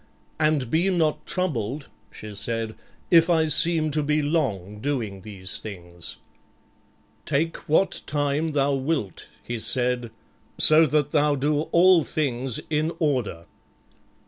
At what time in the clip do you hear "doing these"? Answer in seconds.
4.79-5.59